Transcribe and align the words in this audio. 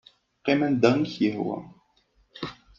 Qqim 0.39 0.59
anda 0.67 0.91
i 0.93 0.97
d 0.99 1.03
ak-yehwa! 1.07 1.57